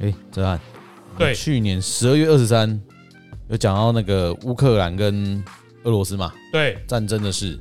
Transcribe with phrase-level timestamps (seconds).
[0.00, 0.60] 哎，泽汉，
[1.16, 2.80] 对，去年十二月二十三
[3.48, 5.42] 有讲到那个乌克兰跟
[5.84, 7.58] 俄罗斯嘛，对，战争的事，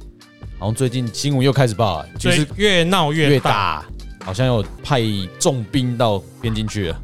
[0.59, 3.83] 好像最近新闻又开始报了，就是越闹越越大，
[4.23, 5.01] 好像有派
[5.39, 7.01] 重兵到边境去了。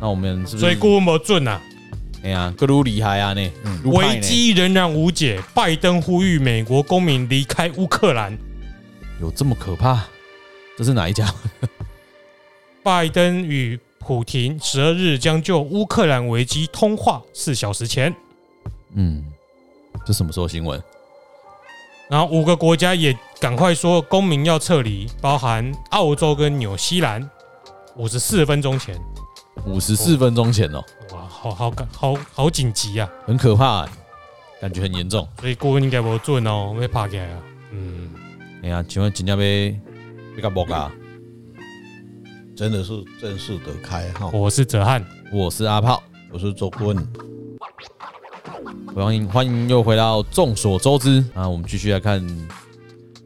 [0.00, 0.58] 那我们是不是？
[0.58, 1.60] 所以估摸准呐。
[2.22, 3.32] 哎呀，格鲁厉害啊！
[3.32, 3.50] 呢，
[3.84, 8.36] 危机仍然无解，拜登呼吁美国公民离开乌克兰。
[9.20, 10.04] 有这么可怕？
[10.76, 11.26] 这是哪一家？
[12.82, 18.14] 拜登与普廷十二日将就乌克兰危机通话，四小时前。
[18.94, 19.24] 嗯，
[20.04, 20.82] 这什么时候新闻？
[22.08, 27.28] 然后五个国家也赶快说公民要撤离，包含澳洲跟纽西兰。
[27.96, 28.98] 五十四分钟前。
[29.66, 33.86] 五十四分钟前哦，哇，好好赶，好好紧急啊，很可怕，
[34.60, 37.42] 感觉很严重，所以顾问应该不准哦，会怕起来啊。
[37.72, 38.10] 嗯，
[38.62, 39.78] 哎呀，请问今天被
[40.34, 40.90] 被干爆啊？
[42.60, 44.28] 真的是正式的开哈。
[44.34, 45.02] 我是哲翰，
[45.32, 47.08] 我是阿炮，我是周顾问。
[48.94, 52.22] 欢迎欢迎又回到众所周知啊，我们继续来看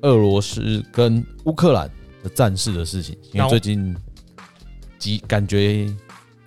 [0.02, 1.90] 俄罗斯跟乌克兰
[2.22, 3.96] 的战事的事情，因为最近
[5.00, 5.92] 即感觉。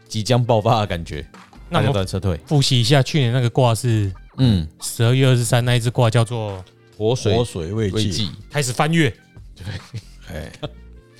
[0.07, 1.27] 即将爆发的感觉，
[1.69, 2.39] 那就撤退。
[2.45, 6.63] 复习一下去年那个卦是，嗯，十二月二十三那一只卦叫做
[6.97, 9.09] 活水活水未济，开始翻越。
[9.53, 9.65] 对，
[10.29, 10.51] 哎，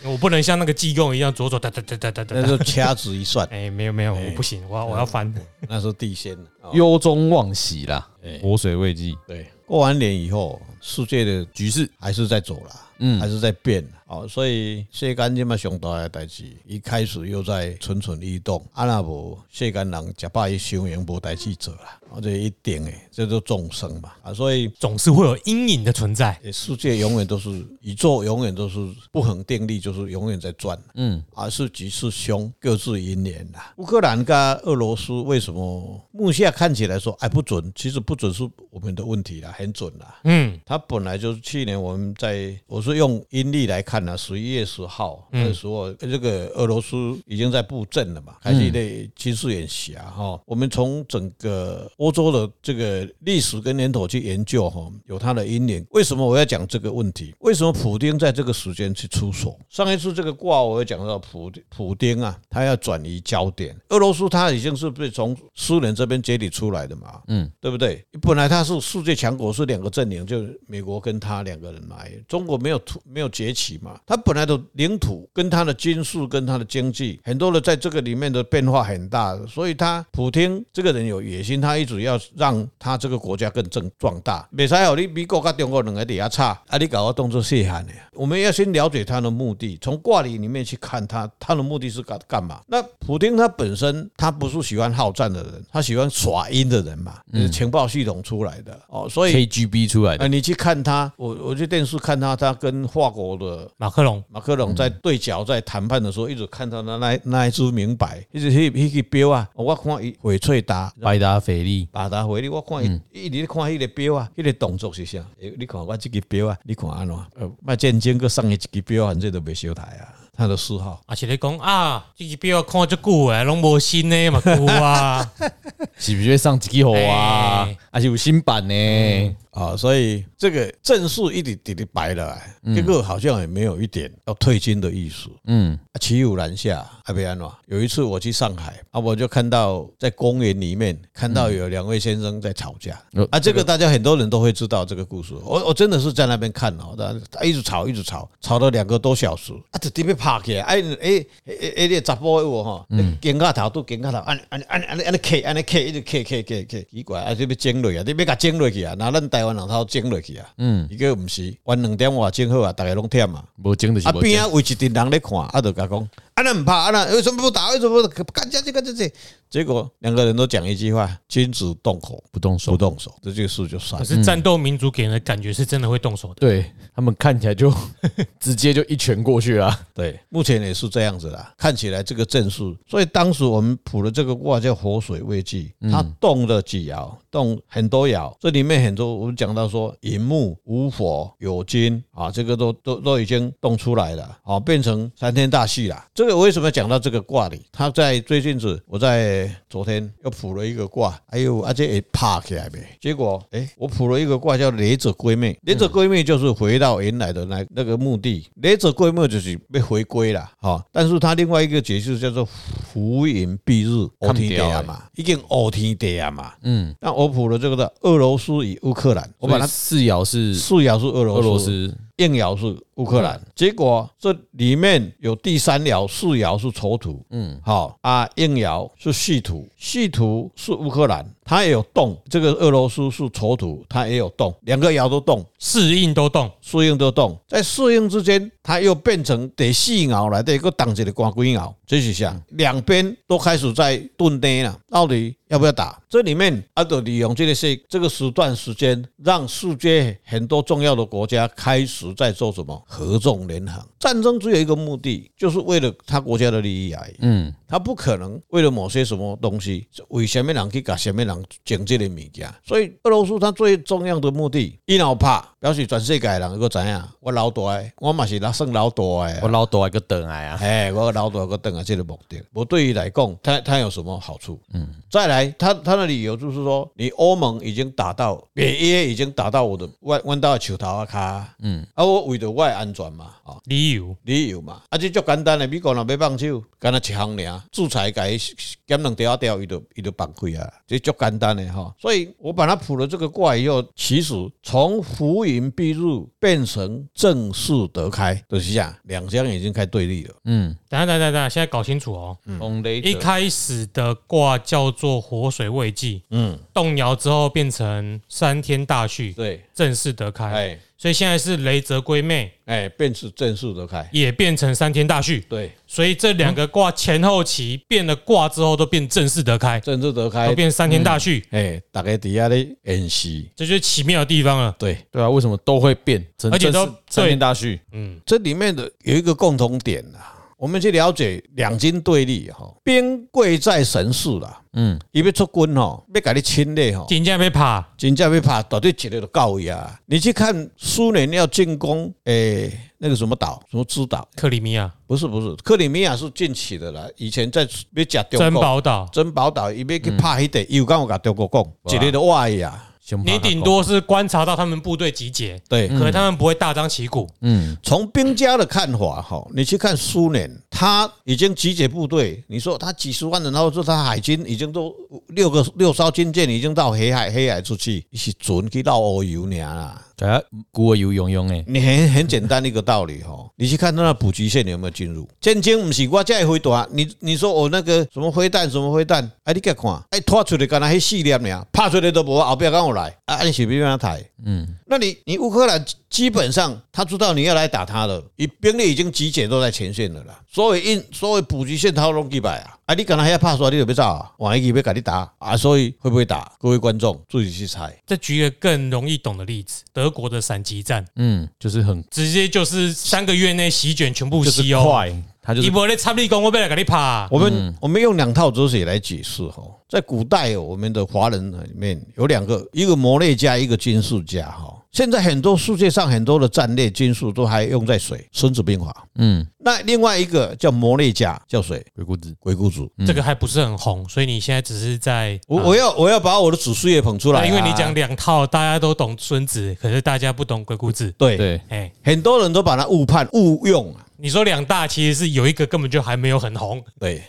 [0.10, 3.48] 我不能像那个济公一样左左哒哒哒哒哒哒，那就掐指一算。
[3.52, 5.34] 哎，没有没有，我不行，我我要翻。
[5.68, 6.38] 那是地仙，
[6.74, 8.08] 忧中忘喜啦，
[8.42, 9.16] 活水未济。
[9.28, 13.86] 对，过完年以后，世界的局势还是在走啦，嗯，还是在变。
[14.08, 18.66] 哦，所以世间这么上大的代志，一开始又在蠢蠢欲动。
[18.72, 26.40] 啊，那无世间人吃饱一想用无代志做啦，啊，这一定诶，这都众生嘛啊，所以总是会有阴影的存在。
[26.54, 27.50] 世界永远都是
[27.82, 28.80] 宇宙，永远都是
[29.12, 30.80] 不恒定律，就是永远在转。
[30.94, 33.74] 嗯，啊，是吉是凶，各自因缘啦。
[33.76, 37.70] 乌克兰跟俄罗斯为什么目下看起来说哎不准？
[37.76, 40.22] 其实不准是我们的问题啦，很准啦。
[40.24, 43.97] 嗯，他本来就是去年我们在我是用阴历来看。
[44.18, 50.06] 十一月十号那时候，这个俄罗斯已经在布阵了嘛，开始在军事演习啊。
[50.06, 55.86] 哈，我们从整个欧洲的这个历史跟年头去研究，哈，有它的因缘。
[55.92, 57.34] 为什么我要讲这个问题？
[57.40, 59.58] 为什么普丁在这个时间去出手？
[59.70, 63.76] 上一次这个卦，我有讲到普普丁啊，他要转移焦点。
[63.90, 68.04] 俄罗斯他已经是被从苏联这边解体出来的嘛，嗯，对不对？
[68.22, 73.87] 本来他是世界强国，是两个阵营，就美国跟他两个人来，中国没有突没有崛起嘛。
[74.06, 84.48] 他本来的领土跟他的军事跟他的经济，很多的在这个里面的变化很大，所以他普京这个人有野心，他一直要让他这个国家更正壮大。
[84.52, 87.92] 没啥好，你美国跟中国两个底下差，啊，你搞个动作细汉的。
[88.14, 92.62] 我们要先了解他的目的，从卦理里面去看他，他的目的是干干嘛？
[92.68, 100.28] 那普京他本身他不是喜欢好战的人，他喜欢耍阴的人嘛，嗯情报系统出来的哦，所以 KGB 出来的。
[100.28, 103.70] 你去看他，我我去电视看他，他跟法国的。
[103.80, 115.20] 马克龙，马克龙在对角在谈判的时候，一直看到那那那一支名牌，一直迄迄个表啊，我看伊翡翠达、百达翡丽、百达翡丽，我看伊一直看迄个表啊，迄个动作是啥？
[115.58, 117.16] 你看我这个表啊，你看安怎？
[117.40, 120.10] 呃，卖战争个送伊一个表，反正都袂小台啊。
[120.40, 125.32] 他的嗜好，而且你讲啊，这个表看这久诶，拢无新的嘛旧啊，
[125.98, 127.68] 是不是上几号啊？
[127.98, 129.36] 还是有新版呢？
[129.50, 132.40] 啊，所以这个正数一点点的白了，
[132.76, 135.32] 结果好像也没有一点要退金的意思。
[135.48, 137.50] 嗯，骑虎难下，还没安怎？
[137.66, 145.34] 有一次我去上海啊，我就看到在公园里面看到有两位先生在吵架啊，这个大家很多人都会知道这个故事。
[145.44, 146.96] 我我真的是在那边看哦，
[147.32, 150.62] 他一直吵一直吵，吵了两个多小时啊，就特别怕起来。
[150.62, 152.86] 哎哎哎哎，你查甫的哈，
[153.20, 159.58] 肩胛头都肩胛头，按按按按按 K 按 K 一直 K K K K，，奇怪啊，这边争落啊，你别甲整落去啊，那咱台湾。
[159.58, 164.08] 人头整落去啊，嗯，一个毋是，玩两点话整好啊，大家拢忝啊，无整就是。
[164.08, 166.00] 啊边啊，围一群人咧看，啊，就甲讲，
[166.36, 167.72] 啊，那毋怕，啊，那为什么不打？
[167.72, 169.12] 为什么不干这这干这这？
[169.50, 174.06] 结果两个人都讲一句话：君子动口不动手，不动手，这件事就算了。
[174.06, 177.74] 可是战斗民族给人的感觉是真的会动手的，对他们看起来就
[178.40, 179.74] 直接就一拳过去了。
[179.96, 187.10] 对，目前也是这样子啦，看起来这个阵势，所以当时我们卜的这个卦叫活水未济，它动了几爻。
[187.38, 196.06] 动很多爻，这里面很多我们讲到说寅木、午火、酉金啊，这个都都都已经动出来了，啊，变成三天大戏了。
[196.16, 197.62] 这个为什么讲到这个卦里？
[197.72, 202.80] 他在最近子，我在昨天又卜了一个卦，哎呦，而且也爬起来没？
[203.00, 210.84] 结果哎，我卜了一个卦叫雷者归妹，雷者归妹就是回到原来的那那个目的，雷者归妹就是被回归了，哈。
[210.92, 216.96] 但是他另外一个解释叫做浮云蔽日，看天地啊嘛，已经乌天地啊嘛，嗯。
[217.00, 221.98] 那我卜了这个的俄罗斯与乌克兰，我把它四爻是四爻是俄罗斯，俄罗斯。
[222.18, 232.18] 应爻是乌克兰，结果这里面有第三爻四爻是丑土，嗯，好啊，应爻是戌土，戌土是乌克兰，它也有动。
[232.28, 242.42] 这个俄罗斯是丑土，它也有动，两个爻都动，四应都动，四应都动，在四应之间，它又变成第四爻来的一个当着的官鬼爻，这是像？
[242.50, 246.02] 两边都开始在蹲跌了，到底要不要打？
[246.10, 252.08] 这里面阿德利用这个是这个时段时间，让世界很多重要的国家开始。
[252.16, 253.86] 在做什么合纵连横？
[254.00, 257.16] 战争只有一个目的，就是为了他国家的利益而已。
[257.20, 262.50] 嗯，他不可能为了某些什么东西，为什么人去搞什么人经济的物件。
[262.66, 267.62] 所以俄罗斯他最重要的目的，伊老怕表示全世界人如果怎样，我老大，
[267.98, 272.42] 我嘛是老算老大的，我老大个等来啊，哎，我老大个等啊，这个目的。
[272.54, 274.60] 我对于来讲，他他有什么好处？
[274.74, 282.08] 嗯，再来，他他的理由就是说，你欧盟已经打到北约已经打到我的弯弯道球头啊卡，嗯，啊。
[282.08, 288.38] 我为了我的安全嘛，啊，理由理由嘛，啊，这足简单的，美国人要放手，干那一项尔，制裁改
[288.86, 291.94] 减两条条，伊就伊就崩溃啊，这足简单的哈。
[292.00, 300.36] 所以我把它卜了这个卦以后，其实从浮云蔽日变成正式得开，就是这样，两相已经开对立了。
[300.44, 302.38] 嗯，等下等下等下，现在搞清楚哦。
[302.46, 310.46] 嗯，一开始的卦叫做火水未济，嗯，动摇之后变成三天大序，对，正式得开。
[310.52, 310.80] 哎。
[310.98, 315.46] 所以现在是雷泽归妹，哎，变成正式得开，也变成三天大序。
[315.48, 321.46] 对，所以这两个卦前后期变了卦之后，都变正式得开，正式得开，都变三天大序。
[321.52, 324.76] 哎，大概底下的演习，这就是奇妙的地方了。
[324.80, 326.26] 对，对啊，为什么都会变？
[326.52, 327.80] 而且都三天大序。
[327.92, 330.34] 嗯，这里面的有一个共同点啊。
[330.58, 334.60] 我们去了解两军对立哈，兵贵在神速啦。
[334.74, 340.00] 嗯，伊要出军吼，要甲你侵略吼，真正要拍，真正要拍，到底一个都到位啊！
[340.08, 344.28] 你去看苏联要进攻诶，那个什么岛，什么之岛？
[344.36, 344.92] 克里米亚？
[345.06, 347.08] 不是不是，克里米亚是近期的啦。
[347.18, 352.84] 以前在要吃珍宝岛，珍宝岛伊要去拍迄个，又刚我甲中国讲，一个都歪呀。
[353.24, 357.30] 你顶多是观察到他们部队集结，对，可能他们不会大张旗鼓。
[357.42, 364.94] 嗯，从兵家的看法哈，你去看苏联，他已经集结部队，你说他几十万人，然后说他海军已经都
[365.28, 370.02] 六个六艘军舰已经到黑海黑海出去，是准去到欧游呢啦。
[370.26, 371.64] 啊，古有用用诶！
[371.68, 375.28] 你很很简单的一个道理哈，你去看他那补给线有没有进入？
[375.40, 381.64] 战争不是我这样回答，你你说我那个什么灰弹什么灰弹，哎，你给看，哎，拖出来干那些试验呢？
[381.72, 384.24] 拍出来都无，后边跟我来，啊，你是不是要台？
[384.44, 392.74] 嗯，那你你乌克兰基本上他知道你要来打他了，你兵力已经集结都在前线了啦，所以因所谓补给线掏拢几百啊。
[392.88, 392.96] 啊！
[392.96, 394.32] 你可能还要怕说你有没有走啊？
[394.38, 395.58] 万一要跟你打啊？
[395.58, 396.50] 所以会不会打？
[396.58, 397.94] 各位观众自己去猜。
[398.06, 405.68] 再举一个更容易懂的例子：德国的闪击战，嗯，就是很直接，就是三个月内席卷全部西欧，快，他就是。
[405.68, 407.26] 你不会插立功，我不来跟你怕。
[407.32, 414.74] 我们我们用两套哲学来解释哈，在古代我们的华人里面有两个，一个谋略家，一个军事家哈。
[414.92, 418.28] 现在很多世界上很多的战略军事都还用在水？
[418.32, 419.06] 孙子兵法。
[419.16, 421.86] 嗯，那另外一个叫谋略家叫谁？
[421.94, 422.36] 鬼谷子。
[422.40, 431.14] 鬼谷子，这个还不是很红，所以你现在只是在我我要我要把我的祖师爷捧出来，因为你讲两套，大家都懂孙子，可是大家不懂鬼谷子。
[431.18, 433.94] 对对，哎，很多人都把它误判误用。
[434.20, 437.22] 你说两大其实是有一个根本就还没有很红，对。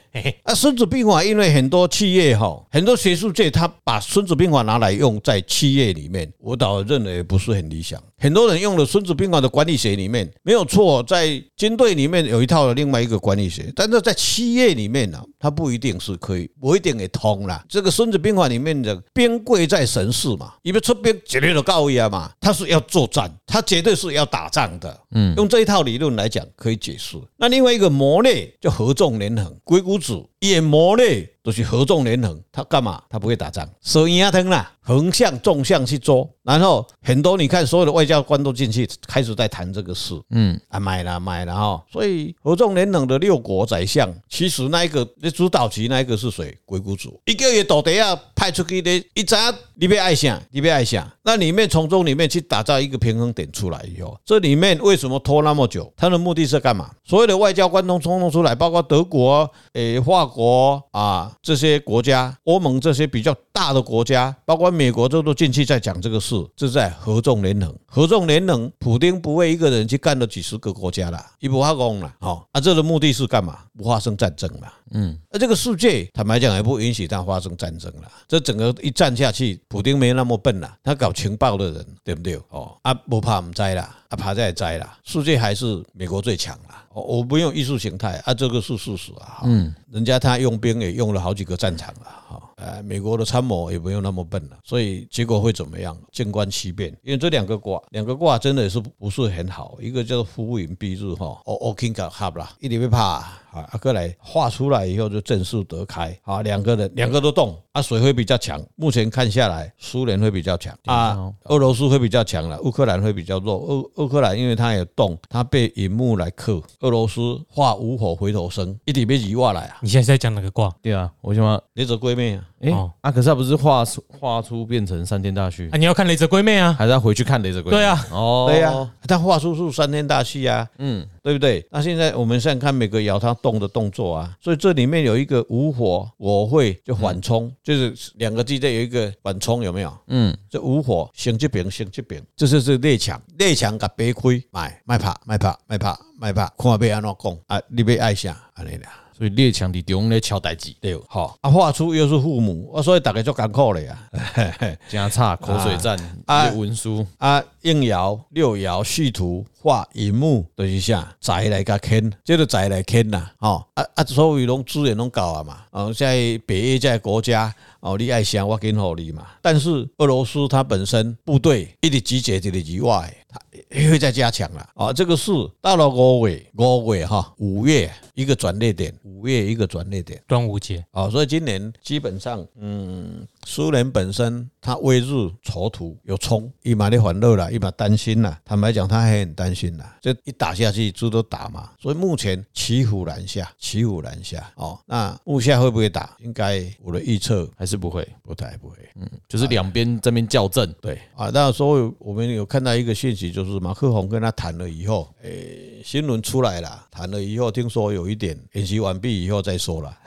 [0.42, 8.02] 啊，孙子兵法因为很多企业哈，很多学术界他把孙子兵法拿来用在企业里面，我倒认为不是很理想。
[8.18, 17.62] 很多人用了孙子兵法的管理学里面没有错，在军队里面有一套的另外一个管理学，但是在企业里面呢，它不一定是可以，不一定也通啦。
[17.68, 24.98] 这个孙子兵法里面的兵贵在神势嘛，因为出兵绝对的高位啊嘛，他是要作战，他绝对是要打仗的。
[25.10, 26.78] 嗯，用这一套理论来讲可以。
[26.78, 27.18] 解释。
[27.37, 33.02] 那另外一个谋略叫合纵连横，鬼谷子也谋略都是合纵连横，他干嘛？
[33.09, 40.61] 他不会打仗，手一压疼啦，横向纵向去捉，然后很多你看所有的外交官都进去开始在谈这个事，嗯。
[40.68, 45.04] 啊买了买了哈，所以合纵连横的六国宰相，其实那一个
[45.35, 46.57] 主导级那一个是谁？
[46.64, 51.08] 鬼谷子，一个月到底要派出去的，一扎你别爱想，你别爱想。
[51.23, 55.92] 那里面从中里面去打造一个平衡点出来以后，这里面为什么拖那么久？
[55.97, 56.90] 他的目的是干嘛？
[57.04, 67.73] 所有的外交官都冲动出来，包括德国、诶法国啊这些国家，欧盟这些比较大的国家，包括美国这都进去在讲这个事，这在合纵连横。
[67.90, 72.14] 合纵连横，普丁不会一个人去干了几十个国家了，一不发功了。
[72.21, 73.61] 好，啊，这个目的是干嘛？
[73.76, 74.68] 不发生战争嘛。
[74.90, 78.02] 嗯，那这个世界坦白讲也不允许他发生战争了。
[78.28, 82.38] 这整个一战下去，普丁没那么笨了，他搞情报的人，对不对？
[82.50, 84.99] 哦，啊，不怕我们栽了，啊，爬在摘啦。
[85.05, 86.85] 世界还是美国最强啦。
[86.93, 89.43] 我不用艺术形态啊，这个是事实啊。
[89.45, 92.07] 嗯，人家他用兵也用了好几个战场了。
[92.29, 95.97] 哈，呃，美国的参谋也不用那么笨了，所以结果会怎么样？
[96.11, 96.91] 静观其变。
[97.05, 99.79] 因为这两个卦，两个卦真的也是不是很好。
[99.81, 103.25] 一个叫做浮云蔽日哈，哦哦，King 卡哈啦，一点不怕。
[103.59, 106.17] 啊，阿哥来画出来以后就正式得开。
[106.23, 108.65] 啊，两个人两个都动，啊，谁会比较强？
[108.77, 113.57] 目前看下来，苏联会比较强啊，俄罗斯会比较强了，乌克兰会比较弱。
[113.57, 116.62] 乌乌克兰因为它有动，它被引木来克。
[116.81, 119.79] 俄罗斯化无火回头生，一点别几瓦来啊！
[119.81, 120.73] 你现在在讲哪个卦？
[120.81, 122.45] 对啊，为什么你走龟妹啊？
[122.61, 125.77] 哎，啊，可是他不是画出画出变成三天大戏啊？
[125.77, 126.75] 你要看雷泽龟妹啊？
[126.79, 127.79] 还是要回去看雷泽龟妹？
[127.79, 131.07] 对啊，哦，对呀，他画出是三天大戏啊，嗯。
[131.29, 131.62] 对不对？
[131.71, 139.93] 那现在我们现在看每个爻它动的动作啊，所以这里面有一个无火，我会就缓冲，就是两个字，这有一个缓冲，有没有？
[140.07, 147.61] 嗯，这无火行这边行这边，这就是列强，列强甲白亏，买卖怕卖怕卖怕卖怕，看要安怎讲啊？
[147.69, 148.88] 你别爱啥安尼啦。
[149.18, 151.37] 所以列强伫中咧敲代志，对，吼。
[151.40, 153.98] 啊，画出又是父母，啊，所以大家就艰苦了呀，
[154.88, 157.04] 真差口水战啊，文书。
[157.18, 161.12] 啊，应爻六爻续图画银木，就是啥？
[161.20, 168.78] 宅来甲牵，这个宅来牵呐，吼，啊啊，所有拢资源拢搞啊嘛，哦，在北约在国家，哦，你爱想我给你
[169.10, 173.27] 嘛，但是俄罗斯它本身部队一直集结这里以外，它
[173.71, 178.95] 也会再加强了，啊，这个是到了五月，五月哈，五月一个转捩点。
[179.18, 185.07] 五月一个转捩点，端午节啊，所以今年基本上，嗯，苏联本身它未日
[185.42, 188.38] 仇土有冲，一马的欢乐了，一马担心了。
[188.45, 189.97] 坦白讲，他还很担心了。
[190.00, 191.71] 这一打下去，猪都打嘛。
[191.80, 194.78] 所以目前骑虎难下，骑虎难下哦。
[194.87, 196.16] 那目下会不会打？
[196.21, 198.76] 应该我的预测还是不会，不太不会。
[198.95, 200.73] 嗯，就是两边这边校正。
[200.80, 209.18] 对啊，那所以我们有看到一个信息，就是马克宏跟他谈了以后，诶，新闻出来了，谈了以后，听说有一点演习完毕。
[209.25, 209.99] 以后再说了。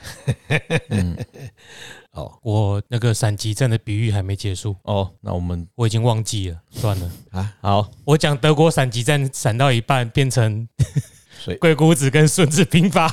[0.90, 1.18] 嗯，
[2.12, 5.12] 哦，我那个闪击战的比喻还没结束哦。
[5.22, 7.54] 那我们我已经忘记了，算了 啊。
[7.62, 10.68] 好，我讲德国闪击战闪到一半变成
[11.60, 13.08] 鬼谷子跟孙子兵法，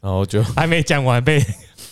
[0.00, 1.42] 然后就还没讲完被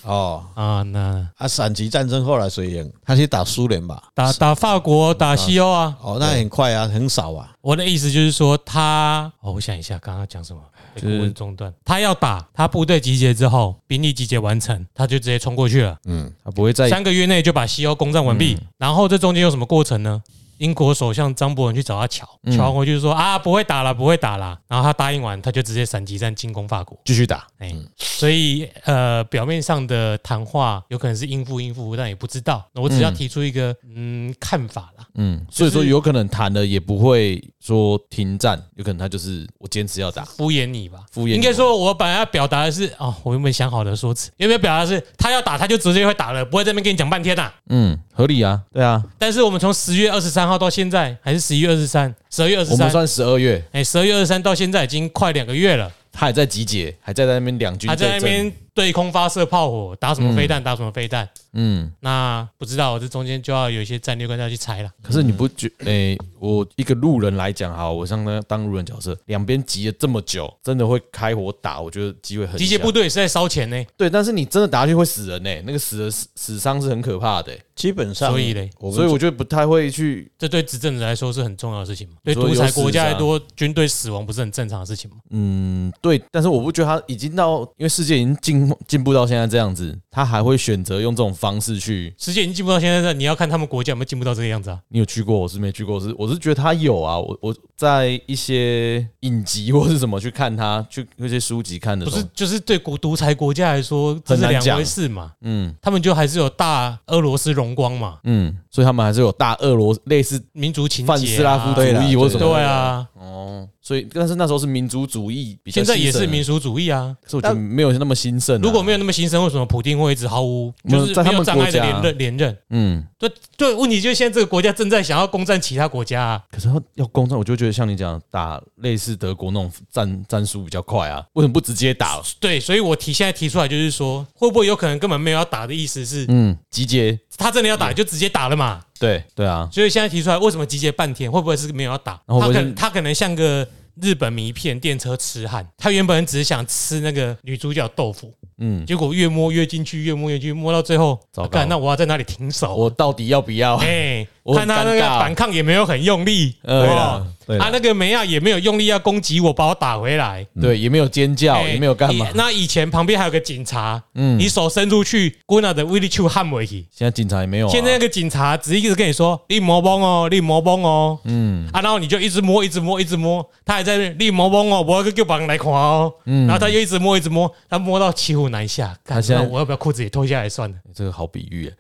[0.06, 2.92] 哦啊那啊闪击战争后来谁赢？
[3.04, 4.02] 他去打苏联吧？
[4.14, 5.96] 打打法国，打西欧啊？
[6.00, 7.52] 哦，那很快啊，很少啊。
[7.60, 10.62] 我的意思就是说他，哦，我想一下，刚刚讲什么？
[10.96, 15.94] 就是中断，他要打，他部队集结之后，兵力集结完成，他就直接冲过去了。
[16.06, 18.56] 嗯，他不会在三个月内就把西欧攻占完毕。
[18.78, 20.22] 然后这中间有什么过程呢？
[20.58, 24.58] 英国首相张伯伦去找他乔，乔完回去就说啊，不会打了，不会打了。
[24.68, 27.46] 然后他答应完，他就直接闪击战进攻法国，继续打。
[27.58, 32.64] 哎，所以呃，表面上的谈话有可能是应付应付，但也不知道。
[32.75, 35.06] 我只要提出一个嗯看法啦。
[35.14, 41.35] 嗯，所以说有可能谈了也不会说停战，有可能他就是我坚持要打，敷衍你吧，敷衍。
[41.35, 44.30] 应该说我本来要表达的是哦，我有没有想好的说辞？
[44.37, 47.50] 有没有表达是他要打他就直接会打了，不会在那边跟你讲半天呐？
[47.68, 49.02] 嗯，合理啊，对啊。
[49.18, 53.61] 但是我们从十月二十三号到现在，还是十一月二十三，十二月二十三，我们算十二月。
[53.73, 58.52] 哎，十二月二十三到现在已经快两个月了，他还在集结，还在在那边两军，还在那边。
[58.76, 60.62] 对空发射炮火，打什么飞弹？
[60.62, 61.26] 打什么飞弹？
[61.54, 64.90] 嗯，那不知道，这中间就要有一些战略观要去猜了。
[65.02, 65.73] 可是你不觉？
[65.78, 71.80] 诶，我一个路人来讲，哈，我上那当路人角色，两边急了这么久，真的会开火打？
[71.80, 72.59] 我觉得机会很。
[72.59, 73.83] 集结部队也是在烧钱呢。
[73.97, 77.50] 对，但是你真的打下去会死人呢，那个死的死死伤是很可怕的。
[77.75, 80.30] 基本上，所以嘞，所以我觉得不太会去。
[80.38, 82.14] 这对执政者来说是很重要的事情嘛？
[82.23, 85.16] 对独裁国家来说，军队死亡不是很正常的事情吗？
[85.30, 86.23] 嗯，对。
[86.30, 89.46] 但是我不觉得他已经到，因为世界已经进进步到现在。
[89.46, 92.12] 这样子，他还会选择用这种方式去。
[92.18, 94.80] 世界已经进步到现在，你要看他们国家有没有进步到这个样子啊？
[94.88, 95.38] 你有去过？
[95.38, 97.16] 我是没去过，我是我是觉得他有啊。
[97.16, 102.04] 我我在一些影集或是什么去看他，去那些书籍看的。
[102.04, 105.32] 不是，就是对国独裁国家来说，这是两回事嘛。
[105.42, 108.18] 嗯，他们就还是有大俄罗斯荣光嘛。
[108.25, 118.61] 嗯，所以他们还是有大俄罗类似民族情泛斯拉夫主义或什么对啊，哦，所以但是那时候是民族主义比较，现在也是民族主义啊，可是我觉得没有那么兴盛。
[118.61, 122.59] 如果没有那么兴盛，为什么普丁会一直毫无就是没有障碍的连任连任？
[122.68, 126.42] 嗯，对对，问题就是现在这个国家正在想要攻占其他国家啊。
[126.50, 132.21] 可是要攻占，我就觉得像你讲打类似德国那种战战术比较快啊，为什么不直接打？
[132.38, 137.18] 对，所以我提现在提出来就是说，会不会有可能根本没有要打的意思是嗯集结？
[137.37, 138.83] 他真的要打就直接打了嘛？
[138.99, 141.31] 对对啊，所以现在提出来为什么集结半天？
[141.31, 142.21] 会不会是没有要打？
[142.26, 143.66] 他可能他可能像个
[144.00, 148.33] 日本迷片电车痴汉，他原本只是想吃那个女主角豆腐。
[148.59, 152.75] 嗯，结果越摸越进去，越摸越进去，摸到最后，糟糕，那我要在哪里停手？
[152.75, 153.76] 我到底要不要？
[153.76, 157.26] 哎，看他那个反抗也没有很用力，对吧？
[157.59, 162.26] 他那个梅亚也没有用力要攻击我，把我打回来，对，也没有尖叫，也没有干嘛。
[162.35, 166.87] 那以前旁边还有个警察，嗯，你手伸出去，姑娘的威力去捍卫去。
[166.91, 178.97] 现在警察也没有，现在那个警察只一直跟你说立魔崩哦，立魔崩哦，嗯，啊，然后你就一直摸，一直摸，一直摸，他还在立魔崩哦，我要叫别人来看哦，嗯，然后他又一直摸，一直摸，他摸到骑虎难下。
[179.29, 180.76] 那我要不要裤子也脱下来算了？
[180.95, 181.73] 这个好比喻。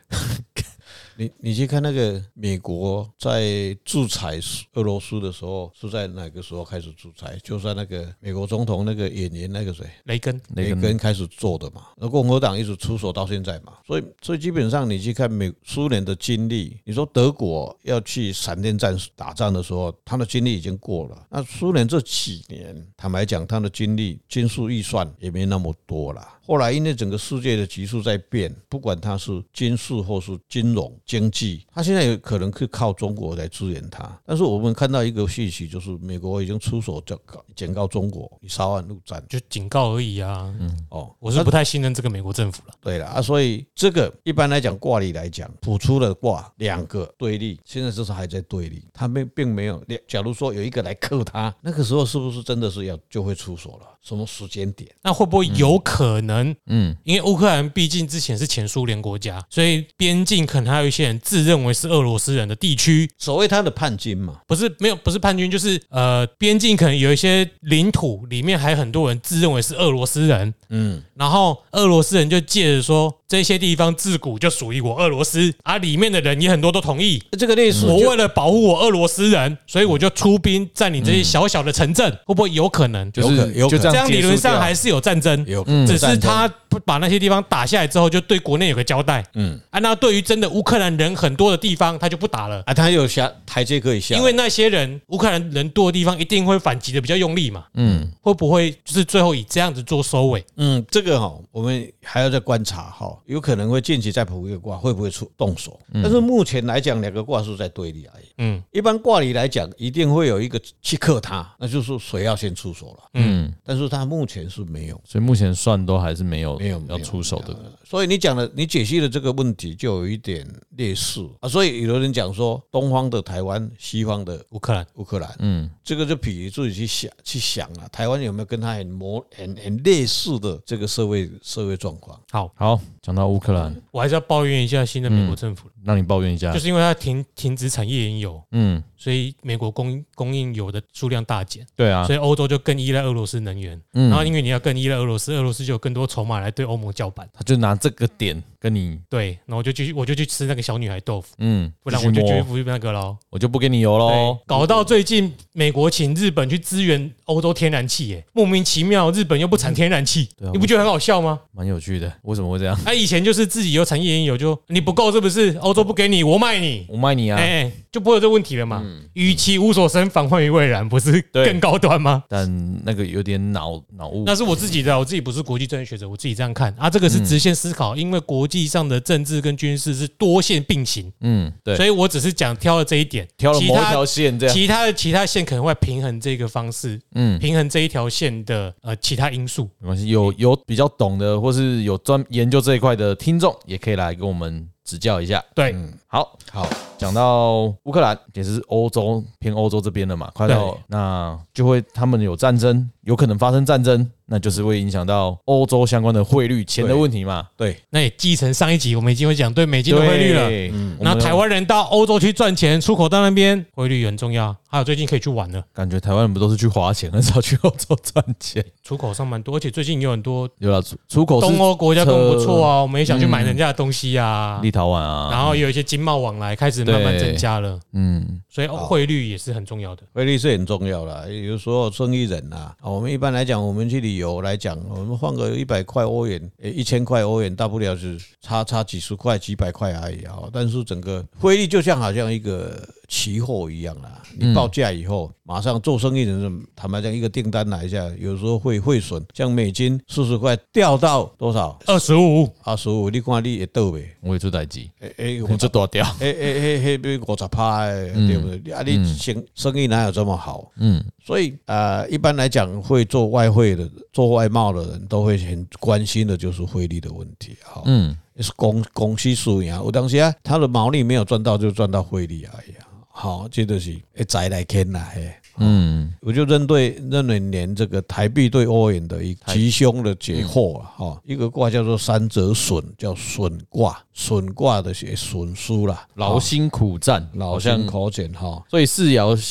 [1.18, 4.38] 你你去看那个美国在制裁
[4.74, 7.38] 俄罗斯的时候，是在哪个时候开始制裁？
[7.42, 11.86] 就在那个美国总统那个演员那个谁，雷根，雷根开始做的嘛。
[11.96, 13.78] 那共和党一直出手到现在嘛。
[13.86, 21.26] 所以所以基本上你去看美苏联的经历，你说德国要去闪电战打仗的时候，他的经历已经过了。
[21.30, 26.28] 那苏联这几年，坦白讲，他的经历军事预算也没那么多了。
[26.42, 34.20] 后来因为整个世界的局势在变，不管他是军事或是金融经济，它现在有可能是靠中国来支援它。
[34.24, 40.52] 但是我们看到一个讯息，就是美国已经出手警告警告中国，你稍安勿躁，就警告而已啊。
[40.58, 42.74] 嗯，哦，我是不太信任这个美国政府了。
[42.80, 49.82] 对了啊，所以这个一般来讲卦理来讲，普出的卦两个对立，现在就是还在对立，他们并没有。
[50.08, 53.86] 假如说有一个来克他，那个时候是不是真的是要就会出手了？
[54.06, 54.88] 什么时间点？
[55.02, 56.54] 那会不会有可能？
[56.66, 64.40] 嗯，因为乌克兰毕竟之前是前苏联国家，所以边境可能还有一些人自认为是俄罗斯人的地区，所谓他的叛军嘛？
[64.46, 70.54] 不是，没有，不是叛军，就是呃，边境可能有一些领土里面还有很多人自认为是俄罗斯人。
[70.68, 73.12] 嗯，然后俄罗斯人就借着说。
[73.28, 77.22] 这些地方自古就属于我俄罗斯，而里面的人也很多都同意。
[77.38, 83.10] 这个类似，我为了保护我俄罗斯人，所以我就出兵占领这些小小的城镇，会不会有可能？
[83.12, 86.48] 就是有可能，这样理论上还是有战争，有，只是他
[86.84, 89.24] 把那些地方打下来之后，就对国内有个交代。
[89.34, 97.64] 嗯，啊，那对于真的乌克兰人很多的地方，他就不打了啊，他有下台阶可以下，因为那些人乌克兰人多的地方一定会反击的比较用力嘛。
[97.74, 100.44] 嗯，会不会就是最后以这样子做收尾？
[100.56, 103.96] 嗯，这个哈，我们还要再观察哈，有可能会进。
[103.96, 105.80] 近期再卜一个卦会不会出动手？
[105.90, 108.25] 但是目前来讲，两个卦是在对立而已。
[108.38, 113.10] 嗯，一般卦理来讲，一定会有一个去克他，那就是谁要先出手了。
[113.14, 117.56] 嗯，但是他目前是没有，所以目前算都还是没有没有要出手的。
[117.84, 121.48] 所以你讲的，你解析的这个问题就有一点劣势啊。
[121.48, 132.20] 所以有的人讲说，东方的台湾，西方的乌克兰，乌克兰，嗯，这个就比自己去想去想啊，台湾有没有跟他很模很很类似的这个社会社会状况？
[132.30, 132.50] 好。
[132.54, 132.80] 好。
[133.00, 133.74] 讲到乌克兰。
[133.92, 161.40] 我还是要抱怨一下新的美国政府，让你抱怨一下，就是因为它停停止产业也有，嗯，所以美国供供应油的数量大减，对啊，所以欧洲就更依赖俄罗斯能源，然后因为你要更依赖俄罗斯，俄罗斯就有更多筹码来对欧盟叫板，他就拿这个点跟你对，然后我就去我就去吃那个小女孩豆腐，嗯，不然我就绝不去那个喽，我就不给你油喽，搞到最近美国请日本去支援欧洲天然气，哎，莫名其妙日本又不产天然气，你不觉得很好笑吗？
[161.52, 162.76] 蛮有趣的，为什么会这样？
[162.84, 164.56] 他以前就是自己有产页岩油就。
[164.68, 165.56] 你不够是不是？
[165.60, 167.38] 欧洲不给你，我卖你，我卖你啊！
[167.38, 168.84] 哎，就不会有这个问题了嘛。
[169.14, 172.22] 与其无所生，防患于未然，不是更高端吗？
[172.28, 172.46] 但
[172.84, 174.24] 那个有点脑脑雾。
[174.26, 176.90] 那是我自己的，我自己不是国际政治学者，我自己这样看啊。
[176.90, 181.10] 这个是直线思考，因为国际上的政治跟军事是多线并行。
[181.20, 181.74] 嗯，对。
[181.74, 189.70] 所以我只是讲挑了这一点，挑了某一条线，这样其他的其他线可能会平衡这个方式，嗯，平衡这一条线的呃其他因素。
[189.78, 194.68] 没关系，有有比较懂的，或是有专研究这一块的听众，也可以来跟我们。
[194.86, 196.38] 指教一下，对，好。
[196.50, 204.10] 好讲到乌克兰，也是欧洲偏欧洲这边的嘛，快到那就会他们有战争，有可能发生战争。
[204.28, 207.46] 那就是会影响到欧洲相关的汇率钱的问题嘛？
[207.56, 210.50] 对，那也继承上一集我们已经会讲对美金的汇率了。
[210.50, 214.56] 嗯，那台湾人到欧洲去赚钱，出口到那边汇率也很重要。
[214.68, 218.62] 还有最近可以去玩了，感觉台湾人不都是去花钱，很少去欧洲赚钱。
[218.82, 222.82] 出口上蛮多，而且最近有很多有了出出口，东欧国家更不错啊。
[222.82, 227.78] 我们也想去买人家的东西啊，立陶宛啊，然后也有一些经贸往来开始慢慢增加了。
[227.94, 231.32] 嗯，所以汇率也是很重要的，汇率是很重要的。
[231.32, 240.42] 有时候生意人啊，我们一般来讲，我们去旅游来讲，我们换个一百块欧元，诶，一千块欧元，大不了是差差几十块、几百块而已啊。
[240.52, 242.86] 但是整个汇率就像好像一个。
[243.08, 249.24] 期货一样啦，你报价以后，马上做生意的人，坦白讲，一个订单来一下，有时候会汇损。
[249.32, 251.78] 像美金四十块掉到多少？
[251.86, 253.08] 二十五，二十五。
[253.10, 254.80] 你看你也倒呗，我会出代志。
[255.00, 256.04] 哎哎，我这多掉。
[256.20, 258.72] 哎哎哎哎， 比五十趴，对不对？
[258.72, 260.70] 啊，你生生意哪有这么好？
[260.76, 267.56] 嗯，所以啊，一般来讲，会做外汇的、做外贸的人都会很关心的，就是汇率的问题。
[267.62, 269.80] 哈，嗯，是公公司输赢。
[269.84, 272.74] 我当时啊，他的毛利没有赚到，就赚到汇率而已。
[273.18, 283.98] 好，这就是一再来看啦，嘿，嗯，我就认对认为连这个台币对欧元的一吉凶的解惑啊，哈，一个卦叫做三折损，叫损卦。
[284.18, 288.62] 损卦的些损失啦，劳心苦战，劳心苦俭哈。
[288.70, 289.42] 所以四爻是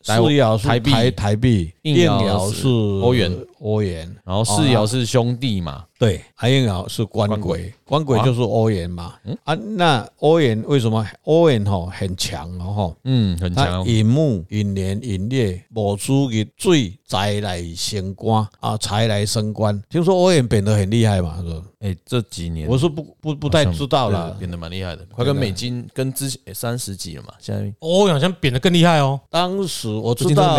[0.00, 4.14] 四爻是台币，台币应爻是欧元，欧元。
[4.24, 9.14] 然后四爻是兄弟嘛，对，还应爻是官鬼，官鬼就是欧元嘛。
[9.44, 12.96] 啊，那欧元为什么欧元吼很强哦？
[13.04, 13.84] 嗯，很强。
[13.86, 19.80] 寅木、寅年、寅月，卯、猪日水财来升官啊，财来升官。
[19.88, 21.36] 听说欧元贬得很厉害嘛？
[21.40, 21.62] 是吧？
[21.80, 27.34] 哎，这几年我是不不不太知道了，贬得蛮厉害的，快跟美金跟之前三十几了嘛。
[27.38, 29.20] 现在欧元好像贬得更厉害哦。
[29.30, 30.56] 当时我知道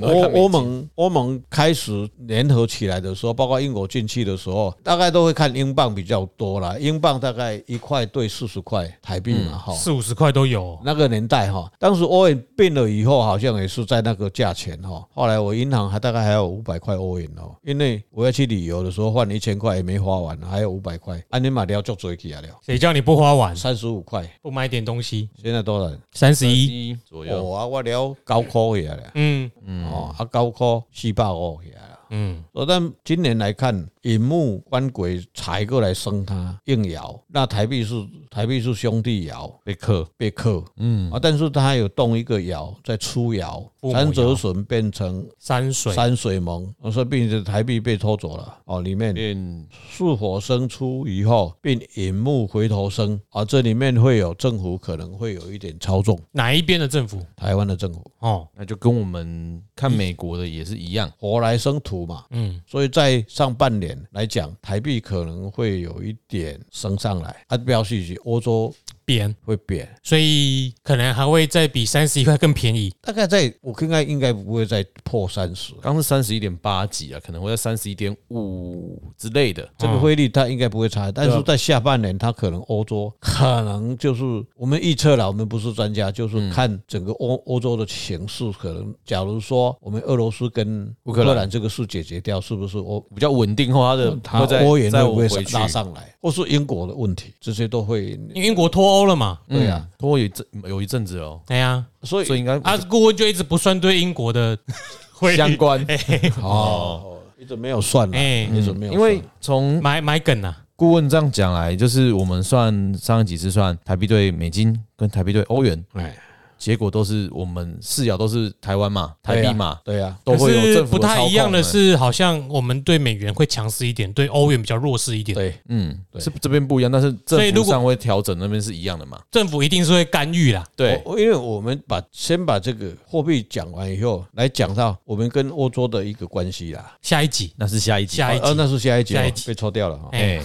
[0.00, 6.76] 欧欧盟欧盟开始联合起来的时候，包括英国进去的时候，大概都会看英镑比较多啦。
[6.78, 10.78] 英镑大概一块兑四十块台币嘛，哈，四五十块都有。
[10.82, 15.04] 那个年代哈，当时欧元变了以后，好像也是在那个价钱哈。
[15.12, 20.40] 后来我银行还大概还有五百块欧元哦，因为我要去旅游的时候换一千块也没花完。
[20.42, 22.48] 还有五百块，安尼嘛了就做起来了。
[22.62, 23.54] 谁叫你不花完？
[23.54, 25.28] 三十五块，不买点东西。
[25.42, 25.96] 现在多少？
[26.12, 27.44] 三十一左右。
[27.44, 29.10] 哦啊，我了高科起来了。
[29.14, 31.98] 嗯嗯，哦啊，高科四百五起来了。
[32.10, 33.88] 嗯，但今年来看。
[34.04, 37.94] 寅木官鬼财过来生它应爻，那台币是
[38.30, 41.10] 台币是兄弟爻被克被克，嗯。
[41.10, 45.94] 啊，但是它有动一个爻在出爻，三折损变成山水。
[45.94, 48.58] 山水蒙，所以并且台币被偷走了。
[48.66, 49.14] 哦，里面。
[49.14, 49.66] 变。
[49.96, 53.18] 巳火生出以后变引木回头生。
[53.30, 57.24] 啊，这里面会有政府可能会有一点操纵，哪一边的政府？
[57.34, 58.04] 台湾的政府。
[58.18, 63.93] 哦，那就跟我们看美国的也是一样，火来生土嘛，嗯，所以在上半年。
[64.12, 68.74] 来讲，台币可能会有一点升上来，啊，表示欧洲。
[69.04, 72.92] 贬会贬，所以可能还会再比三十一块更便宜。
[73.00, 79.68] 大概在我应该应该不会再破三十，刚是三十一点八几啊，可能会在三十一点五之类的。
[79.78, 84.22] 这个汇率它应该不会差，但是在下半年它可能欧洲可能就是
[84.56, 88.50] 我们预测了，我们不是专家，就是看整个欧欧洲的形势。
[88.52, 96.14] 可能假如说我们俄罗斯跟乌克兰这个事解决掉，是不是欧比较稳定化的，它欧元会不会拉上来？
[96.20, 98.18] 或是英国的问题，这些都会。
[98.34, 99.38] 英国脱欧了嘛？
[99.48, 101.40] 对呀，脱欧有阵有一阵子哦。
[101.46, 104.56] 对呀，所以所以应该啊，顾问就一直不算对英国的
[105.36, 105.84] 相关。
[106.42, 116.16] 哦，一直没有算，哎，一直没有，因为从买买梗啊，顾问这样讲来，就是我们算上几次算台币对美金跟台币对欧元，哎。
[116.64, 120.98] 结果都是我们四爻都是台湾嘛，台币嘛，对呀，都会有政府的。
[120.98, 125.34] 不太一样的是，好像我们对美元会强势一点，对欧元比较弱势一点。
[125.34, 129.20] 对，嗯，是这边不一样，但是政府上会调整，那边是一样的嘛。
[129.30, 130.66] 政府一定是会干预啦。
[130.74, 136.96] 对，因为我们把先把这个货币讲完以后，来讲到我们跟欧洲的一个关系啦。
[137.02, 140.00] 下一集那是下一集，下一集那是下一集，下一集被抽掉了。
[140.12, 140.40] 哎，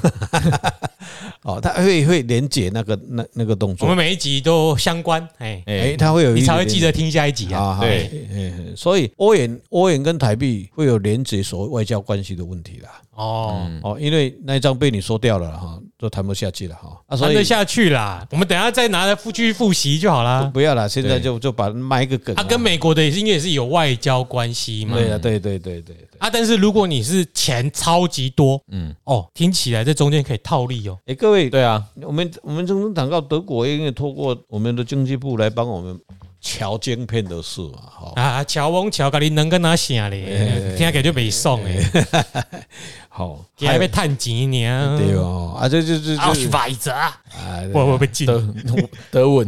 [1.44, 3.88] 哦，他会会连接那个那那个动作。
[3.88, 5.26] 我们每一集都相关。
[5.38, 6.90] 哎哎，他会有你才会记得。
[7.00, 8.12] 听下一集啊，对，
[8.76, 12.90] 所以欧元欧元跟台币会有连接所谓外交关系的问题啦。
[13.20, 17.18] 哦哦，因为那一张被你说掉了哈，都谈不下去了哈。
[17.18, 20.50] 谈得下去啦，我们等下再拿来复继续复习就好啦。
[20.54, 22.34] 不要了，现在就就把卖一个梗。
[22.36, 24.96] 他跟美国的也是应该也是有外交关系嘛。
[24.96, 25.96] 对啊，对对对对。
[26.18, 30.98] 啊，但是如果你是钱超级多，嗯，哦，听起来这中间可以套利哦。
[31.06, 36.00] 哎，各位，对啊，我们我们中中谈到德国，因为透过我们的经济部来帮我们。
[36.42, 40.74] 乔晶片的事嘛，哈啊，乔翁乔咖喱能跟他想嘞？
[40.78, 41.62] 听起来就没送
[43.20, 47.20] 诶，好，还要探钱呢，对哦，啊，这这这这，啊，是外子啊，
[47.74, 48.42] 我我被禁德
[49.12, 49.48] 德文，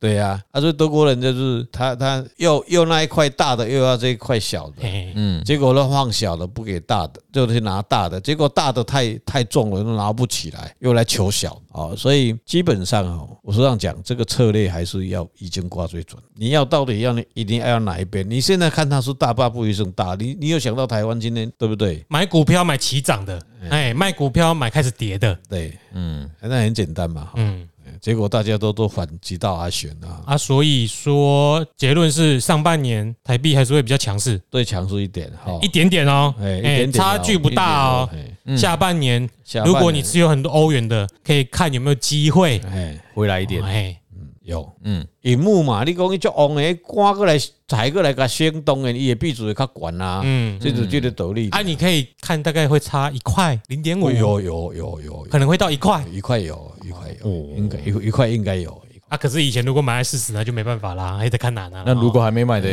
[0.00, 4.76] 对呀，啊，所以德国人就是他他又又那一块大的，又要这一块小的，
[5.14, 11.60] 嗯，结果呢放小的不给大的，就去拿大的，结果大的太太重了，都拿不起来，又来求小。
[11.70, 16.20] 啊，所以基本上哦，我是这样讲，这个策略还是要已经挂最准。
[16.34, 18.28] 你要到底要你一定要哪一边？
[18.28, 22.04] 你现在看他是大坝不一定大，你你有想到台湾今天对不对？
[22.08, 27.68] 买股票买起涨的，哎，卖股票买开始跌的，对，嗯，那很简单嘛，嗯。
[28.00, 30.22] 结果大家都都反击到阿选啊。
[30.26, 38.08] 啊，所以说结论是上半年台币还是会比较强势，对，强势一点哈，一点点哦，哎，差距不大哦。
[38.56, 39.28] 下半年
[39.64, 42.58] 如果你持有很多欧元的，可以看有没有机会。
[42.72, 43.99] 哎回来一点，哎，
[44.50, 47.38] 有，嗯，银幕嘛，你讲你就往诶挂过来。
[47.70, 51.48] 踩过来甲先动的，你也闭嘴，较管啊，嗯，这是这个道理。
[51.50, 58.72] 啊，你可以看大概会差一块零点五，有有有有，可能会到一块，一块有，一块有，应该一一块应该有。
[59.08, 61.84] 啊，可是以前如果买来试试，那就没办法啦，还得看哪呢？
[61.86, 62.68] 那如果还没买的，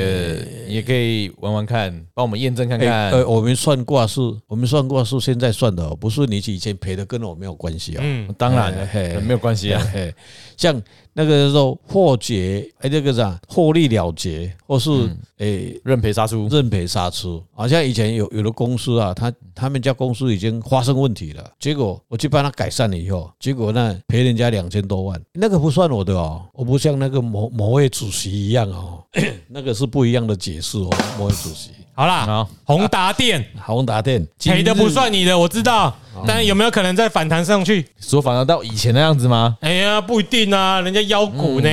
[0.67, 3.11] 也可以玩玩看，帮我们验证看看。
[3.11, 8.01] 呃，我们算卦是，我们算卦是现在算的，不是你以前赔的，跟我没有关系啊。
[8.03, 9.87] 嗯，当然了，没有关系啊。
[9.93, 10.11] 嘿
[10.57, 10.81] 像。
[11.19, 13.41] 那个叫做获决，哎，这个啥？
[13.47, 14.91] 获利了结，或是
[15.39, 17.43] 哎认赔杀出，认赔杀出。
[17.55, 29.03] 好像以前有有的公司啊，他他们家公司已经发生问题了，结果我去帮他改善了以后，结果呢赔人家两千多万，那个不算我的哦，我不像那个某某位主席一样哦，
[29.49, 31.71] 那个是不一样的解释哦，某位主席。
[31.97, 35.91] 好啦，宏达电，宏达电赔的不算你的，我知道。
[36.27, 37.83] 但有没有可能再反弹上去？
[37.99, 39.57] 说反弹到以前的样子吗？
[39.61, 41.67] 哎呀，不一定啊，人家腰股呢，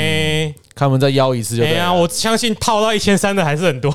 [0.75, 1.77] 看我们再妖一次就对了。
[1.77, 3.95] 哎呀，我相信套到一千三的还是很多。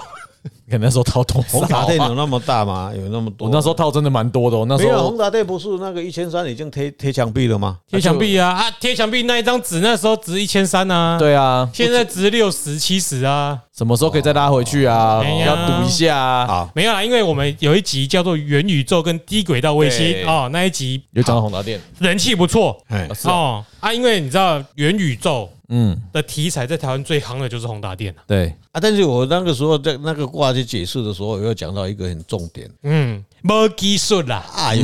[0.70, 2.92] 可能那时候套多宏达电有那么大吗？
[2.96, 3.48] 有那么多？
[3.48, 4.58] 我那时候套真的蛮多的。
[4.58, 7.80] 我那时候没有宏达电不是那个一千三已经贴贴墙壁了吗？
[7.90, 8.72] 贴墙壁啊啊！
[8.80, 11.18] 贴墙壁那一张纸那时候值一千三啊。
[11.18, 13.58] 对啊，现在值六十七十啊。
[13.76, 15.24] 什么时候可以再拉回去啊？
[15.46, 16.46] 要赌一下啊。
[16.46, 22.78] 好，没有啦，因为我们有一集叫做元宇宙跟低轨道卫星哦，那一集有讲到宏达电，人气不错。
[22.90, 25.50] 哎，哦啊，因为你知道元宇宙。
[25.70, 28.22] 嗯，的题材在台湾最夯的就是宏达电了。
[28.28, 32.70] 对啊，但是我那个时候在那个卦去解释的时候，我又讲到一个很重点。
[32.84, 34.84] 嗯，没技术啦，哎呦，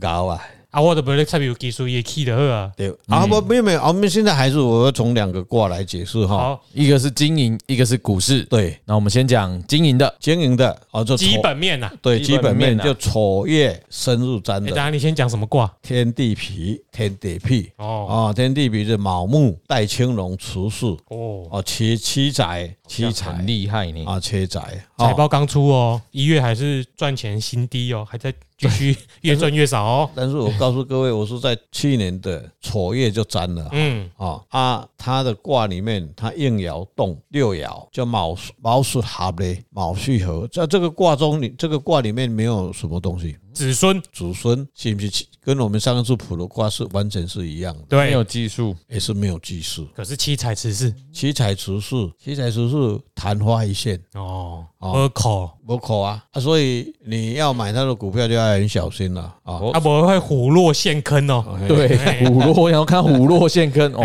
[0.00, 0.40] 高啊！
[0.70, 2.70] 啊，我都不会特别有技术也起的好啊。
[2.76, 6.36] 对啊，不，没有没有，我们现在还是我要从两个卦来解释哈。
[6.36, 8.42] 好，一个是经营，一个是股市。
[8.44, 11.90] 对，那我们先讲经营的，经营的啊，就基本面呐。
[12.00, 14.70] 对，基本面就丑月深入占的。
[14.70, 15.72] 当然，你先讲什么卦？
[15.82, 17.70] 天地皮，天地皮。
[17.76, 20.86] 哦啊，天地皮是卯木带青龙出世。
[21.08, 24.04] 哦哦，七七宅，七财很厉害呢。
[24.04, 28.34] 啊，七宅财报刚出哦，一月还是赚钱新低哦，还在。
[28.60, 43.34] 继续 越赚越少哦，但是我告诉各位，我是在去年的丑月就沾了，嗯，啊啊，它的卦里面，他应爻动六爻，叫卯卯戌合嘞，卯戌合，在这个卦中，你这个卦里面没有什么东西。
[43.54, 47.82] 子孙子孙是不是跟我们上次普罗卦是完全是一样的？
[47.88, 49.86] 对，没有技术，也是没有技术。
[49.94, 56.22] 可是七彩池是，七彩池是，七彩池是，昙花一现哦，不可不可啊！
[56.40, 59.60] 所以你要买他的股票就要很小心了啊！
[59.72, 61.58] 啊，不会虎落陷坑哦。
[61.66, 64.02] 对，虎落，然后看虎落陷坑哦。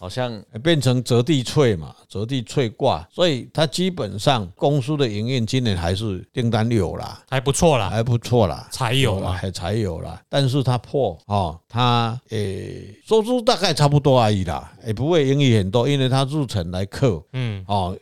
[0.00, 17.62] 好像变成折地翠嘛，折地翠挂，所以它基本上公司的营运今年还是订单有啦，还不错啦，还不错啦，才有啦，还才有啦，但是它破哦，它诶收入大概差不多而已啦，也不会盈利很多，因为它入城来客，嗯。
[17.66, 17.94] 哦，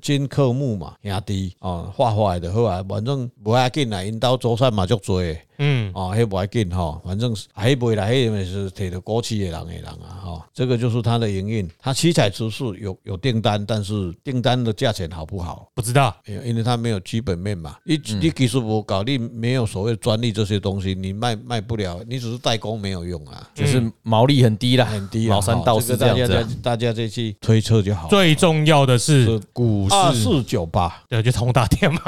[0.00, 5.22] 金克木嘛，压低哦，画坏的好啊，反正不要紧啦，因兜周转嘛足多。
[5.58, 15.68] 嗯，哦，还不要紧哈，反正还不会来，因为是提的国企的人的人啊，哈，这个就是他的营运，他七彩指数有有订单，但是订单的价钱好不好？
[15.74, 28.08] 不知道，因为他没有基本面嘛，你你技术不搞，你没有所谓专利这些东西，你卖卖不了，你只是代工没有用啊，就是毛利很低啦，很低，毛三到四这样子，大家再去推测就好。
[28.08, 32.00] 最重要的是股市二四九八，对，就通达电嘛，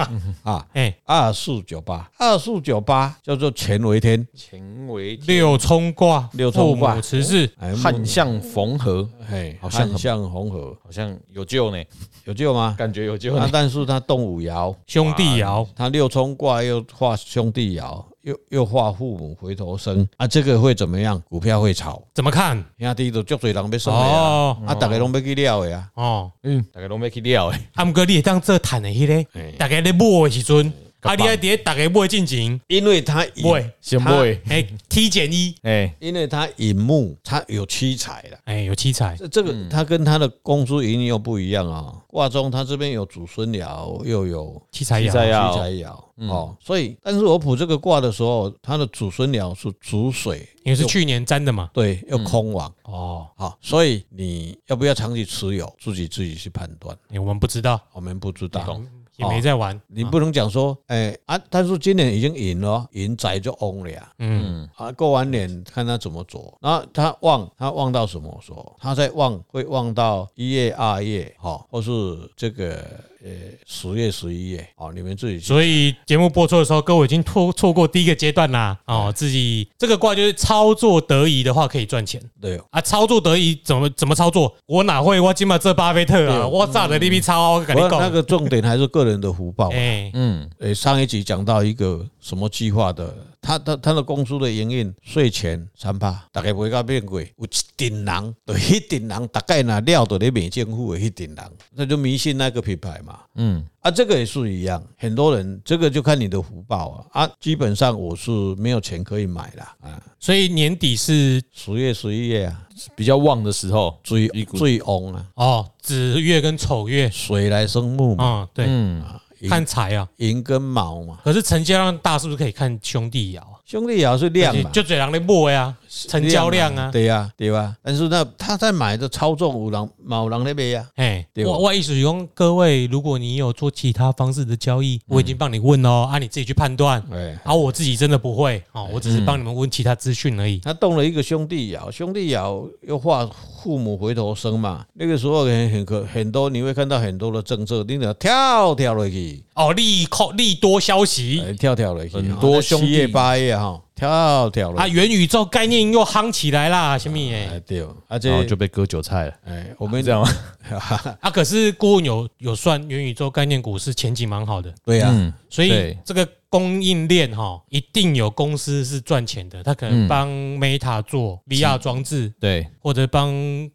[0.42, 4.26] 啊，哎，二四九八，二四九八叫做乾为天。
[4.34, 11.84] 乾为六冲卦，六冲卦持世，汉相逢合，嘿，汉相逢合，好像有救呢，
[12.24, 12.74] 有救吗？
[12.78, 13.36] 感觉有救。
[13.36, 21.22] 那但是他动五爻，兄弟爻，他六冲卦又画兄弟爻，又又画父母回头生啊，这个会怎么样？
[21.28, 22.02] 股票会炒？
[22.14, 22.64] 怎么看？
[22.78, 27.58] 兄弟都足多人要送的啊，啊，大家拢要去了的啊，哦，嗯，大家拢要去了的。
[27.74, 30.72] 啊，毋过你会当做趁的迄个，大家咧买的时阵。
[31.06, 41.94] 阿弟阿爹大概不会进行，因为他不会，先不会，哎，T 减一，哎，因为他引木，他有七彩的，哎，有七彩，这个他跟他的公司营运又不一样啊。
[42.08, 46.06] 卦中他这边有祖孙爻，又有七彩爻，七彩爻。
[46.18, 52.72] 哦，所以，但是我卜这个卦的时候，他的祖孙爻是主水，因为是去年占的嘛，对，又空亡。
[52.84, 56.96] 哦，好，所以你要不要长期持有，自己自己去判断。
[57.10, 58.80] 我们不知道，我们不知道。
[59.16, 64.12] 也没在玩，你不能讲说，哎啊，但是今年已经赢了，赢仔就翁了呀。
[64.18, 66.56] 嗯啊，过完年看他怎么做。
[66.60, 68.76] 然后他望，他望到什么时候？
[68.78, 71.90] 他在望会望到一月、二月，哈，或是
[72.36, 72.84] 这个
[73.24, 73.30] 呃
[73.66, 75.38] 十月、十一月，哦，你们自己。
[75.38, 78.78] 所以节目播出的时候，各位已经错错过第一个阶段啦。
[78.86, 82.20] 哦，自己这个卦就是操作得宜的话，可以赚钱。
[82.40, 84.54] 对啊，操作得宜怎么怎么操作？
[84.66, 85.18] 我哪会？
[85.18, 86.98] 我今把这巴菲特啊，我炸的？
[86.98, 88.00] 你比超，我跟你讲。
[88.00, 89.70] 那个重点还是个人的福报。
[89.70, 119.04] 哎，嗯，诶，上一集讲到一个什么计划的，他他他的公司的营运税前三趴，大概不会搞变贵，有一定人，对，一顶人大概呢料到你美政府的一顶人，那就迷信那个品牌嘛，嗯，啊，这个也是一样，很多人这个就看你的福报啊，啊，基本上我是没有钱可以买了啊，所以年底是十月十一月啊，比较旺的时候，最最旺啊，哦，子月跟丑月，水来生木嘛，啊，对，嗯。
[119.48, 121.18] 看财啊，银跟毛嘛。
[121.24, 123.42] 可是成交量大，是不是可以看兄弟爻？
[123.64, 125.74] 兄弟爻是量嘛，就嘴狼的末呀，
[126.08, 127.74] 成交量啊，对呀，对吧？
[127.82, 137.02] 但是那他在买的操纵五郎卯郎那边呀，哎，我我意思是说，各位，如果你有做其他方式的交易，我已经帮你问哦，啊，你自己去判断。
[137.10, 140.58] 哎，啊，我自己真的不会哦，我只是帮你们问其他资讯而已。
[140.58, 143.28] 他动了一个兄弟爻，兄弟爻又画
[143.62, 149.42] 父母回头生嘛，那个时候很很可很多，你会看到很多的政策，你得跳跳了去。
[149.54, 154.86] 哦，利靠利多消息，跳跳了，很多兄弟八月哈，跳跳了啊！
[154.86, 157.58] 元宇宙概念又夯起来啦，什么哎？
[157.66, 159.34] 对，而且就被割韭菜了。
[159.46, 160.22] 哎，我们这样
[161.20, 166.28] 啊，可是顾问有有算元宇宙概念股是前景蛮好的，对呀，所以这个。
[166.48, 173.34] 供应链哈，一定有公司是赚钱的，他可能帮 Meta 做 VR 装置，对，或者帮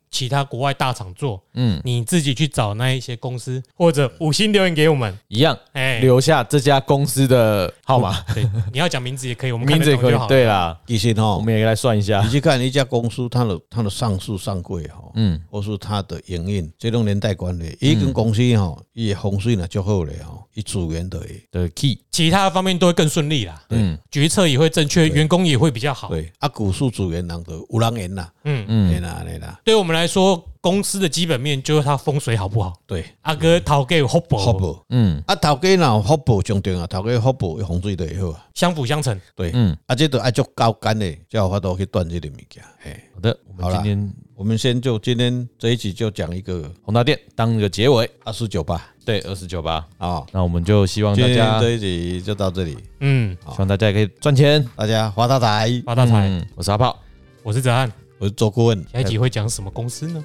[0.09, 5.15] 其他国外大厂做，嗯，你自己去找那一些公司，或者五星留言给我们。
[5.27, 21.19] 一样，哎，留下这家公司的号码，对，你要讲名字也可以，我们名字也可以，对啦，其实哈，我们也来算一下，你去看一家公司，它的它的上市上柜哈，嗯，或是它的营运，这种年代管理，一个公司哈，也风水呢就好了哈，以资源的
[21.51, 28.65] 的 key，其他方面都会更顺利啦，嗯，决策也会正确，员工也会比较好，对，啊，股市资源人都有人缘呐，嗯。
[28.67, 30.41] 嗯，对啦对啦，对我们来说。
[30.61, 32.71] 公司的基本面就是它风水好不好？
[32.85, 49.83] 对，阿哥头家有福报，福报，嗯，啊头家那福报重点啊，头家福报风水的也好啊，相辅相成，对，嗯，啊这都爱做高干的，才有法度去断这个物件，嘿，好的，我们今天我们先就今天这一集就讲一个宏达店当一个结尾，二四九八，对，二四九八。
[49.97, 56.99] 啊，那我们就希望大家这一集就到这里，嗯，希望大家可以赚钱，大家发大财，发大财，我是阿炮，
[57.41, 60.23] 我是泽汉，我是周顾问，下一集会讲什么公司呢？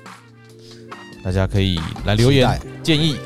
[1.27, 2.49] 大家可以来留言
[2.85, 3.17] 建议，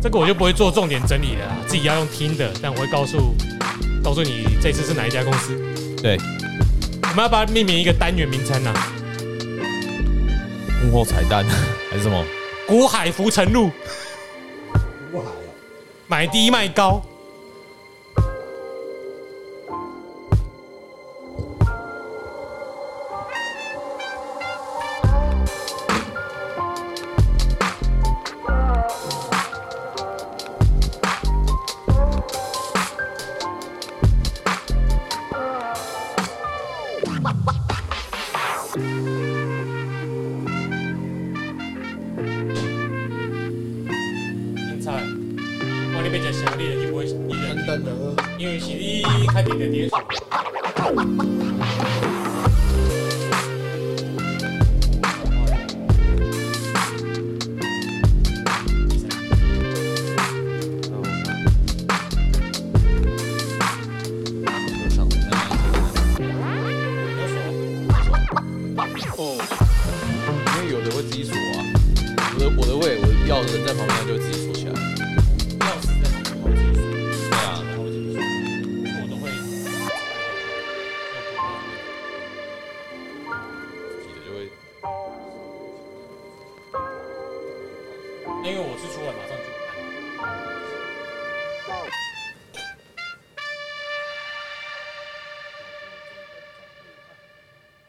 [0.00, 3.34] 这个我就不会做重点整理了啦，自己要用听的，但我会告诉
[4.02, 5.54] 告诉你这次是哪一家公司。
[6.00, 6.16] 对，
[7.02, 8.72] 我们要把它命名一个单元名称呐，
[10.82, 11.44] 幕后彩蛋
[11.92, 12.24] 还是什么？
[12.66, 13.70] 股海浮沉路，
[15.12, 15.26] 股海
[16.06, 17.02] 买低卖高。